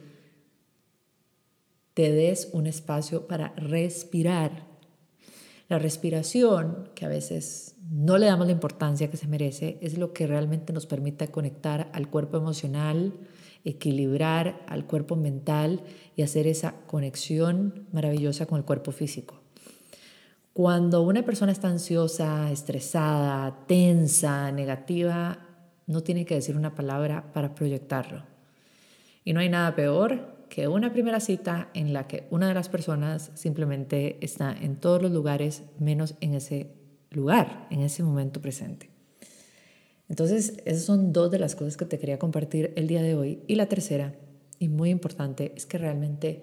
te 1.94 2.10
des 2.10 2.50
un 2.52 2.66
espacio 2.66 3.28
para 3.28 3.50
respirar. 3.54 4.66
La 5.68 5.78
respiración, 5.78 6.90
que 6.96 7.04
a 7.04 7.08
veces 7.08 7.76
no 7.88 8.18
le 8.18 8.26
damos 8.26 8.46
la 8.46 8.52
importancia 8.52 9.08
que 9.08 9.16
se 9.16 9.28
merece, 9.28 9.78
es 9.80 9.96
lo 9.96 10.12
que 10.12 10.26
realmente 10.26 10.72
nos 10.72 10.86
permite 10.86 11.28
conectar 11.28 11.92
al 11.92 12.10
cuerpo 12.10 12.36
emocional, 12.36 13.14
equilibrar 13.64 14.64
al 14.66 14.86
cuerpo 14.86 15.14
mental 15.14 15.84
y 16.16 16.22
hacer 16.22 16.48
esa 16.48 16.74
conexión 16.88 17.86
maravillosa 17.92 18.46
con 18.46 18.58
el 18.58 18.64
cuerpo 18.64 18.90
físico. 18.90 19.40
Cuando 20.58 21.02
una 21.02 21.24
persona 21.24 21.52
está 21.52 21.68
ansiosa, 21.68 22.50
estresada, 22.50 23.64
tensa, 23.68 24.50
negativa, 24.50 25.38
no 25.86 26.02
tiene 26.02 26.24
que 26.24 26.34
decir 26.34 26.56
una 26.56 26.74
palabra 26.74 27.32
para 27.32 27.54
proyectarlo. 27.54 28.24
Y 29.22 29.34
no 29.34 29.38
hay 29.38 29.50
nada 29.50 29.76
peor 29.76 30.46
que 30.48 30.66
una 30.66 30.92
primera 30.92 31.20
cita 31.20 31.70
en 31.74 31.92
la 31.92 32.08
que 32.08 32.26
una 32.32 32.48
de 32.48 32.54
las 32.54 32.68
personas 32.68 33.30
simplemente 33.34 34.18
está 34.20 34.50
en 34.50 34.74
todos 34.74 35.00
los 35.00 35.12
lugares 35.12 35.62
menos 35.78 36.16
en 36.20 36.34
ese 36.34 36.72
lugar, 37.12 37.68
en 37.70 37.82
ese 37.82 38.02
momento 38.02 38.40
presente. 38.40 38.90
Entonces, 40.08 40.60
esas 40.64 40.82
son 40.82 41.12
dos 41.12 41.30
de 41.30 41.38
las 41.38 41.54
cosas 41.54 41.76
que 41.76 41.84
te 41.84 42.00
quería 42.00 42.18
compartir 42.18 42.72
el 42.74 42.88
día 42.88 43.02
de 43.02 43.14
hoy. 43.14 43.44
Y 43.46 43.54
la 43.54 43.66
tercera, 43.66 44.16
y 44.58 44.66
muy 44.66 44.90
importante, 44.90 45.52
es 45.54 45.66
que 45.66 45.78
realmente, 45.78 46.42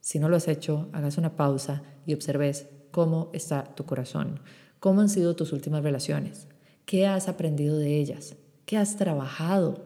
si 0.00 0.18
no 0.18 0.28
lo 0.28 0.34
has 0.34 0.48
hecho, 0.48 0.88
hagas 0.92 1.16
una 1.16 1.36
pausa 1.36 1.84
y 2.06 2.14
observes 2.14 2.66
cómo 2.96 3.28
está 3.34 3.62
tu 3.74 3.84
corazón, 3.84 4.40
cómo 4.80 5.02
han 5.02 5.10
sido 5.10 5.36
tus 5.36 5.52
últimas 5.52 5.82
relaciones, 5.82 6.48
qué 6.86 7.06
has 7.06 7.28
aprendido 7.28 7.76
de 7.76 7.98
ellas, 7.98 8.36
qué 8.64 8.78
has 8.78 8.96
trabajado 8.96 9.84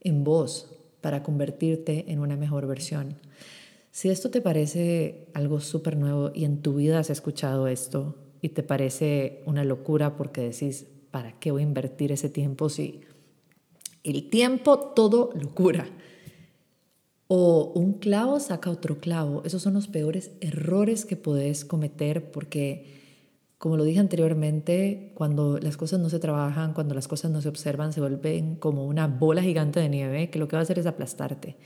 en 0.00 0.24
vos 0.24 0.74
para 1.02 1.22
convertirte 1.22 2.10
en 2.10 2.20
una 2.20 2.38
mejor 2.38 2.66
versión. 2.66 3.16
Si 3.90 4.08
esto 4.08 4.30
te 4.30 4.40
parece 4.40 5.28
algo 5.34 5.60
súper 5.60 5.98
nuevo 5.98 6.30
y 6.34 6.46
en 6.46 6.62
tu 6.62 6.76
vida 6.76 7.00
has 7.00 7.10
escuchado 7.10 7.68
esto 7.68 8.16
y 8.40 8.48
te 8.48 8.62
parece 8.62 9.42
una 9.44 9.62
locura 9.62 10.16
porque 10.16 10.40
decís, 10.40 10.86
¿para 11.10 11.38
qué 11.38 11.50
voy 11.50 11.60
a 11.60 11.66
invertir 11.66 12.12
ese 12.12 12.30
tiempo 12.30 12.70
si 12.70 13.02
el 14.04 14.30
tiempo 14.30 14.78
todo 14.78 15.34
locura? 15.38 15.86
O 17.28 17.72
un 17.74 17.92
clavo 17.94 18.40
saca 18.40 18.70
otro 18.70 18.98
clavo. 18.98 19.42
Esos 19.44 19.62
son 19.62 19.74
los 19.74 19.86
peores 19.86 20.32
errores 20.40 21.04
que 21.04 21.16
puedes 21.16 21.64
cometer 21.64 22.30
porque 22.32 22.98
como 23.58 23.76
lo 23.76 23.82
dije 23.84 23.98
anteriormente, 23.98 25.10
cuando 25.14 25.58
las 25.58 25.76
cosas 25.76 25.98
no 25.98 26.08
se 26.08 26.20
trabajan, 26.20 26.72
cuando 26.72 26.94
las 26.94 27.08
cosas 27.08 27.32
no 27.32 27.42
se 27.42 27.48
observan, 27.48 27.92
se 27.92 28.00
vuelven 28.00 28.54
como 28.54 28.86
una 28.86 29.08
bola 29.08 29.42
gigante 29.42 29.80
de 29.80 29.88
nieve 29.88 30.30
que 30.30 30.38
lo 30.38 30.46
que 30.46 30.54
va 30.54 30.60
a 30.60 30.62
hacer 30.62 30.78
es 30.78 30.86
aplastarte. 30.86 31.56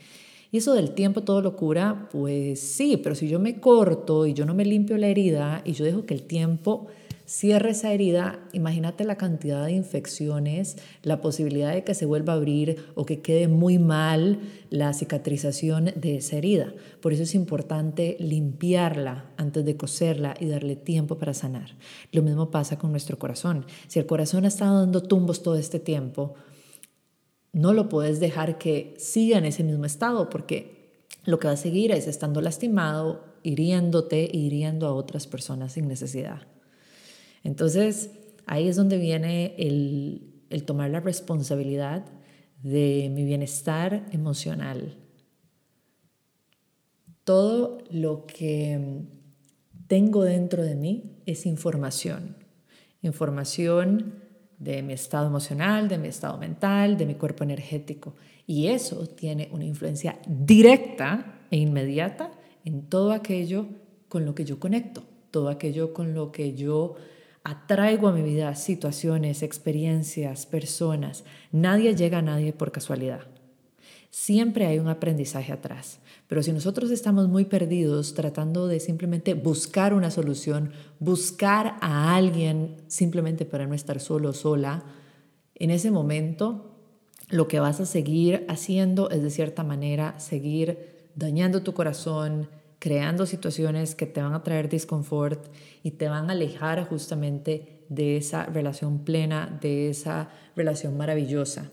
Y 0.51 0.57
eso 0.57 0.73
del 0.73 0.91
tiempo 0.95 1.21
todo 1.21 1.41
lo 1.41 1.55
cura, 1.55 2.09
pues 2.11 2.59
sí, 2.59 2.97
pero 2.97 3.15
si 3.15 3.27
yo 3.27 3.39
me 3.39 3.59
corto 3.59 4.25
y 4.25 4.33
yo 4.33 4.45
no 4.45 4.55
me 4.55 4.65
limpio 4.65 4.97
la 4.97 5.07
herida 5.07 5.61
y 5.65 5.73
yo 5.73 5.85
dejo 5.85 6.05
que 6.05 6.15
el 6.15 6.23
tiempo 6.23 6.87
cierre 7.25 7.71
esa 7.71 7.93
herida, 7.93 8.39
imagínate 8.51 9.03
la 9.03 9.17
cantidad 9.17 9.65
de 9.65 9.71
infecciones, 9.71 10.77
la 11.01 11.21
posibilidad 11.21 11.73
de 11.73 11.83
que 11.83 11.95
se 11.95 12.05
vuelva 12.05 12.33
a 12.33 12.35
abrir 12.35 12.85
o 12.95 13.05
que 13.05 13.21
quede 13.21 13.47
muy 13.47 13.79
mal 13.79 14.39
la 14.69 14.93
cicatrización 14.93 15.91
de 15.95 16.17
esa 16.17 16.37
herida. 16.37 16.73
Por 17.01 17.13
eso 17.13 17.23
es 17.23 17.35
importante 17.35 18.17
limpiarla 18.19 19.31
antes 19.37 19.63
de 19.65 19.77
coserla 19.77 20.35
y 20.39 20.47
darle 20.47 20.75
tiempo 20.75 21.17
para 21.17 21.33
sanar. 21.33 21.77
Lo 22.11 22.21
mismo 22.21 22.51
pasa 22.51 22.77
con 22.77 22.91
nuestro 22.91 23.17
corazón. 23.17 23.65
Si 23.87 23.99
el 23.99 24.05
corazón 24.05 24.45
ha 24.45 24.49
estado 24.49 24.79
dando 24.79 25.03
tumbos 25.03 25.43
todo 25.43 25.55
este 25.55 25.79
tiempo, 25.79 26.35
no 27.53 27.73
lo 27.73 27.87
puedes 27.87 28.19
dejar 28.19 28.57
que 28.57 28.95
siga 28.97 29.37
en 29.37 29.45
ese 29.45 29.63
mismo 29.63 29.85
estado 29.85 30.29
porque 30.29 31.05
lo 31.25 31.39
que 31.39 31.47
va 31.47 31.53
a 31.53 31.57
seguir 31.57 31.91
es 31.91 32.07
estando 32.07 32.41
lastimado, 32.41 33.23
hiriéndote, 33.43 34.29
hiriendo 34.31 34.87
a 34.87 34.93
otras 34.93 35.27
personas 35.27 35.73
sin 35.73 35.87
necesidad. 35.87 36.52
Entonces, 37.43 38.11
ahí 38.45 38.67
es 38.67 38.75
donde 38.75 38.97
viene 38.97 39.55
el, 39.57 40.63
tomar 40.65 40.89
la 40.89 40.99
responsabilidad 40.99 42.05
de 42.61 43.11
mi 43.13 43.25
bienestar 43.25 44.05
emocional. 44.11 44.97
Todo 47.23 47.79
lo 47.89 48.25
que 48.25 49.03
tengo 49.87 50.23
dentro 50.23 50.63
de 50.63 50.75
mí 50.75 51.21
es 51.25 51.45
información. 51.45 52.37
Información 53.01 54.15
de 54.57 54.81
mi 54.81 54.93
estado 54.93 55.27
emocional, 55.27 55.89
de 55.89 55.97
mi 55.97 56.07
estado 56.07 56.37
mental, 56.37 56.97
de 56.97 57.05
mi 57.05 57.15
cuerpo 57.15 57.43
energético. 57.43 58.15
Y 58.47 58.67
eso 58.67 59.07
tiene 59.07 59.49
una 59.51 59.65
influencia 59.65 60.19
directa 60.27 61.41
e 61.51 61.57
inmediata 61.57 62.31
en 62.63 62.89
todo 62.89 63.11
aquello 63.11 63.67
con 64.07 64.25
lo 64.25 64.35
que 64.35 64.45
yo 64.45 64.59
conecto, 64.59 65.03
todo 65.31 65.49
aquello 65.49 65.93
con 65.93 66.13
lo 66.13 66.31
que 66.31 66.53
yo 66.53 66.95
atraigo 67.43 68.07
a 68.07 68.13
mi 68.13 68.21
vida 68.21 68.55
situaciones, 68.55 69.43
experiencias, 69.43 70.45
personas. 70.45 71.23
Nadie 71.51 71.95
llega 71.95 72.19
a 72.19 72.21
nadie 72.21 72.53
por 72.53 72.71
casualidad. 72.71 73.21
Siempre 74.09 74.67
hay 74.67 74.79
un 74.79 74.87
aprendizaje 74.87 75.51
atrás. 75.51 75.99
Pero 76.27 76.41
si 76.43 76.53
nosotros 76.53 76.91
estamos 76.91 77.27
muy 77.27 77.45
perdidos 77.45 78.13
tratando 78.13 78.67
de 78.67 78.79
simplemente 78.79 79.33
buscar 79.33 79.93
una 79.93 80.11
solución, 80.11 80.71
buscar 80.99 81.77
a 81.81 82.15
alguien 82.15 82.77
simplemente 82.87 83.45
para 83.45 83.67
no 83.67 83.73
estar 83.73 83.99
solo 83.99 84.29
o 84.29 84.33
sola, 84.33 84.83
en 85.55 85.69
ese 85.69 85.91
momento 85.91 86.77
lo 87.29 87.47
que 87.47 87.59
vas 87.59 87.79
a 87.79 87.85
seguir 87.85 88.45
haciendo 88.47 89.09
es 89.09 89.23
de 89.23 89.31
cierta 89.31 89.63
manera 89.63 90.19
seguir 90.19 91.09
dañando 91.15 91.63
tu 91.63 91.73
corazón, 91.73 92.49
creando 92.83 93.25
situaciones 93.25 93.95
que 93.95 94.05
te 94.05 94.21
van 94.21 94.33
a 94.33 94.43
traer 94.43 94.67
disconfort 94.67 95.41
y 95.83 95.91
te 95.91 96.09
van 96.09 96.29
a 96.29 96.33
alejar 96.33 96.83
justamente 96.83 97.85
de 97.87 98.17
esa 98.17 98.45
relación 98.45 99.05
plena, 99.05 99.57
de 99.61 99.89
esa 99.89 100.27
relación 100.57 100.97
maravillosa 100.97 101.71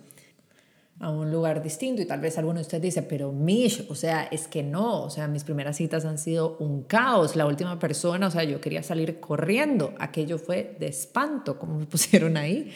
a 1.00 1.10
un 1.10 1.32
lugar 1.32 1.64
distinto. 1.64 2.00
Y 2.00 2.04
tal 2.04 2.20
vez 2.20 2.38
alguno 2.38 2.60
de 2.60 2.62
ustedes 2.62 2.82
dice, 2.84 3.02
pero 3.02 3.32
Mish, 3.32 3.86
o 3.88 3.96
sea, 3.96 4.22
es 4.22 4.46
que 4.46 4.62
no, 4.62 5.02
o 5.02 5.10
sea, 5.10 5.26
mis 5.26 5.42
primeras 5.42 5.78
citas 5.78 6.04
han 6.04 6.16
sido 6.16 6.56
un 6.58 6.84
caos, 6.84 7.34
la 7.34 7.44
última 7.44 7.76
persona, 7.80 8.28
o 8.28 8.30
sea, 8.30 8.44
yo 8.44 8.60
quería 8.60 8.84
salir 8.84 9.18
corriendo, 9.18 9.94
aquello 9.98 10.38
fue 10.38 10.76
de 10.78 10.86
espanto, 10.86 11.58
como 11.58 11.76
me 11.76 11.86
pusieron 11.86 12.36
ahí 12.36 12.70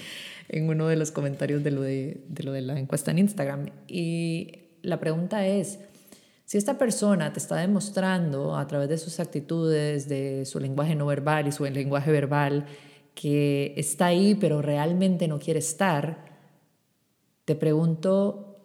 en 0.49 0.69
uno 0.69 0.89
de 0.89 0.97
los 0.97 1.13
comentarios 1.13 1.63
de 1.63 1.71
lo 1.71 1.83
de, 1.83 2.25
de 2.27 2.43
lo 2.43 2.51
de 2.51 2.63
la 2.63 2.81
encuesta 2.81 3.13
en 3.13 3.21
Instagram. 3.21 3.67
Y 3.87 4.59
la 4.83 4.99
pregunta 4.99 5.47
es, 5.47 5.79
si 6.45 6.59
esta 6.59 6.77
persona 6.77 7.33
te 7.33 7.39
está 7.39 7.57
demostrando 7.57 8.57
a 8.57 8.67
través 8.67 8.89
de 8.89 8.99
sus 8.99 9.19
actitudes, 9.19 10.09
de 10.09 10.45
su 10.45 10.61
lenguaje 10.61 10.95
no 10.95 11.07
verbal 11.07 11.49
y 11.49 11.53
su 11.53 11.65
lenguaje 11.65 12.13
verbal, 12.13 12.67
que 13.15 13.75
está 13.77 14.07
ahí 14.07 14.35
pero 14.35 14.61
realmente 14.61 15.27
no 15.27 15.39
quiere 15.39 15.61
estar, 15.61 16.25
te 17.45 17.55
pregunto, 17.55 18.59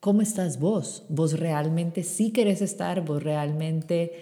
¿cómo 0.00 0.22
estás 0.22 0.58
vos? 0.58 1.04
¿Vos 1.08 1.38
realmente 1.38 2.02
sí 2.02 2.32
querés 2.32 2.62
estar? 2.62 3.04
¿Vos 3.04 3.22
realmente 3.22 4.12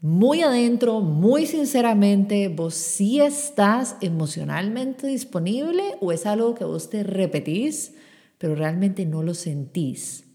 muy 0.00 0.42
adentro, 0.42 1.00
muy 1.00 1.46
sinceramente, 1.46 2.48
vos 2.48 2.74
sí 2.74 3.20
estás 3.20 3.96
emocionalmente 4.00 5.06
disponible 5.08 5.96
o 6.00 6.12
es 6.12 6.24
algo 6.24 6.54
que 6.54 6.64
vos 6.64 6.88
te 6.88 7.02
repetís, 7.02 7.94
pero 8.38 8.54
realmente 8.54 9.04
no 9.06 9.22
lo 9.22 9.34
sentís? 9.34 10.27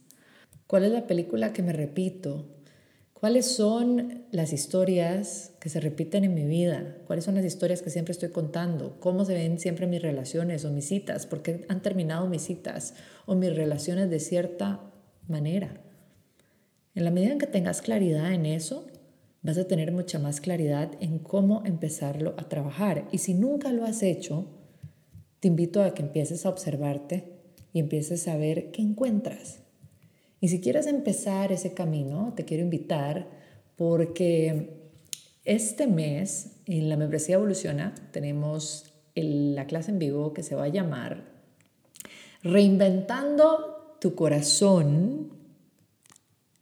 ¿Cuál 0.74 0.86
es 0.86 0.92
la 0.92 1.06
película 1.06 1.54
que 1.54 1.62
me 1.62 1.72
repito? 1.72 2.48
¿Cuáles 3.14 3.46
son 3.46 4.24
las 4.32 4.54
historias 4.54 5.52
que 5.60 5.70
se 5.70 5.80
repiten 5.80 6.24
en 6.24 6.34
mi 6.34 6.48
vida? 6.48 6.98
¿Cuáles 7.06 7.26
son 7.26 7.36
las 7.36 7.46
historias 7.46 7.84
que 7.84 7.92
siempre 7.92 8.12
estoy 8.12 8.30
contando? 8.30 9.00
¿Cómo 9.00 9.24
se 9.24 9.36
ven 9.36 9.60
siempre 9.60 9.86
mis 9.86 10.02
relaciones 10.02 10.66
o 10.66 10.72
mis 10.72 10.88
citas? 10.88 11.28
¿Por 11.28 11.44
qué 11.44 11.64
han 11.70 11.84
terminado 11.84 12.26
mis 12.26 12.42
citas 12.42 12.96
o 13.28 13.36
mis 13.36 13.56
relaciones 13.56 14.10
de 14.10 14.20
cierta 14.20 14.80
manera? 15.28 15.80
En 16.96 17.04
la 17.04 17.12
medida 17.12 17.34
en 17.34 17.38
que 17.38 17.46
tengas 17.46 17.84
claridad 17.84 18.34
en 18.34 18.48
eso, 18.48 18.88
vas 19.44 19.60
a 19.60 19.68
tener 19.68 19.92
mucha 19.92 20.18
más 20.18 20.42
claridad 20.42 20.90
en 21.00 21.20
cómo 21.20 21.62
empezarlo 21.68 22.34
a 22.38 22.50
trabajar. 22.50 23.08
Y 23.12 23.20
si 23.20 23.36
nunca 23.36 23.72
lo 23.72 23.86
has 23.86 24.02
hecho, 24.02 24.48
te 25.40 25.50
invito 25.50 25.84
a 25.84 25.94
que 25.94 26.02
empieces 26.02 26.48
a 26.48 26.50
observarte 26.50 27.26
y 27.74 27.80
empieces 27.80 28.28
a 28.28 28.38
ver 28.38 28.72
qué 28.72 28.82
encuentras. 28.82 29.63
Y 30.44 30.50
si 30.50 30.60
quieres 30.60 30.88
empezar 30.88 31.54
ese 31.54 31.74
camino, 31.74 32.34
te 32.36 32.44
quiero 32.44 32.64
invitar 32.64 33.30
porque 33.78 34.92
este 35.46 35.88
mes 35.88 36.58
en 36.66 36.90
la 36.90 36.98
membresía 36.98 37.36
Evoluciona 37.36 37.96
tenemos 38.12 38.94
la 39.16 39.68
clase 39.68 39.92
en 39.92 40.00
vivo 40.00 40.34
que 40.34 40.44
se 40.44 40.56
va 40.56 40.66
a 40.66 40.68
llamar 40.68 41.32
Reinventando 42.42 43.96
tu 44.02 44.16
corazón, 44.16 45.32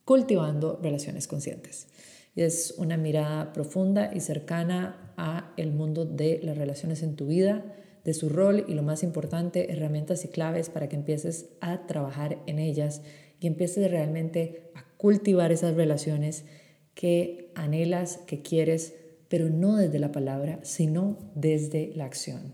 cultivando 0.05 0.79
relaciones 0.83 1.27
conscientes. 1.27 1.87
Es 2.35 2.75
una 2.77 2.97
mirada 2.97 3.51
profunda 3.51 4.11
y 4.13 4.19
cercana 4.19 5.11
a 5.17 5.55
el 5.57 5.71
mundo 5.71 6.05
de 6.05 6.39
las 6.43 6.55
relaciones 6.55 7.01
en 7.01 7.15
tu 7.15 7.25
vida, 7.25 7.65
de 8.05 8.13
su 8.13 8.29
rol 8.29 8.63
y 8.67 8.75
lo 8.75 8.83
más 8.83 9.01
importante, 9.01 9.71
herramientas 9.71 10.23
y 10.23 10.27
claves 10.27 10.69
para 10.69 10.87
que 10.87 10.97
empieces 10.97 11.49
a 11.61 11.87
trabajar 11.87 12.37
en 12.45 12.59
ellas 12.59 13.01
y 13.41 13.47
empieces 13.47 13.91
realmente 13.91 14.71
a 14.75 14.85
cultivar 14.95 15.51
esas 15.51 15.75
relaciones 15.75 16.45
que 16.93 17.51
anhelas, 17.55 18.17
que 18.27 18.41
quieres, 18.41 18.95
pero 19.27 19.49
no 19.49 19.77
desde 19.77 19.99
la 19.99 20.11
palabra, 20.11 20.59
sino 20.61 21.17
desde 21.35 21.91
la 21.95 22.05
acción. 22.05 22.53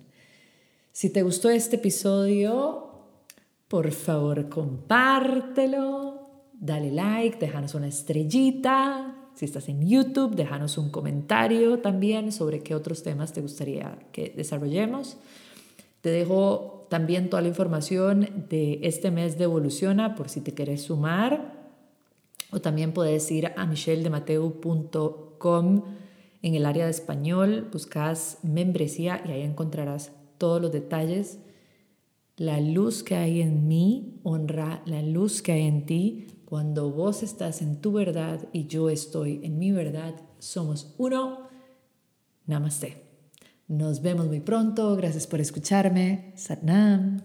Si 0.93 1.09
te 1.09 1.23
gustó 1.23 1.49
este 1.49 1.75
episodio, 1.75 2.87
por 3.67 3.91
favor 3.91 4.47
compártelo, 4.47 6.29
dale 6.53 6.91
like, 6.91 7.37
déjanos 7.37 7.75
una 7.75 7.87
estrellita. 7.89 9.29
Si 9.35 9.43
estás 9.45 9.67
en 9.69 9.85
YouTube, 9.85 10.35
déjanos 10.35 10.77
un 10.77 10.89
comentario 10.89 11.79
también 11.79 12.31
sobre 12.31 12.63
qué 12.63 12.73
otros 12.75 13.03
temas 13.03 13.33
te 13.33 13.41
gustaría 13.41 13.99
que 14.13 14.33
desarrollemos. 14.35 15.17
Te 16.01 16.09
dejo 16.09 16.85
también 16.89 17.29
toda 17.29 17.41
la 17.41 17.49
información 17.49 18.45
de 18.49 18.79
este 18.83 19.11
mes 19.11 19.37
de 19.37 19.43
Evoluciona 19.45 20.15
por 20.15 20.29
si 20.29 20.41
te 20.41 20.53
quieres 20.53 20.83
sumar. 20.83 21.55
O 22.51 22.61
también 22.61 22.93
puedes 22.93 23.29
ir 23.31 23.51
a 23.57 23.65
micheldemateu.com 23.65 25.83
en 26.41 26.55
el 26.55 26.65
área 26.65 26.85
de 26.85 26.91
español, 26.91 27.67
buscas 27.71 28.39
membresía 28.43 29.21
y 29.27 29.31
ahí 29.31 29.41
encontrarás 29.41 30.11
todos 30.37 30.61
los 30.61 30.71
detalles. 30.71 31.39
La 32.37 32.61
luz 32.61 33.03
que 33.03 33.15
hay 33.15 33.41
en 33.41 33.67
mí 33.67 34.19
honra 34.23 34.83
la 34.85 35.01
luz 35.01 35.41
que 35.41 35.53
hay 35.53 35.67
en 35.67 35.85
ti. 35.85 36.27
Cuando 36.45 36.91
vos 36.91 37.23
estás 37.23 37.61
en 37.61 37.81
tu 37.81 37.91
verdad 37.91 38.47
y 38.53 38.67
yo 38.67 38.89
estoy 38.89 39.41
en 39.43 39.57
mi 39.57 39.71
verdad, 39.71 40.15
somos 40.39 40.93
uno. 40.97 41.49
Namaste. 42.45 43.06
Nos 43.67 44.01
vemos 44.01 44.27
muy 44.27 44.39
pronto. 44.39 44.95
Gracias 44.95 45.27
por 45.27 45.41
escucharme. 45.41 46.31
Satnam. 46.35 47.21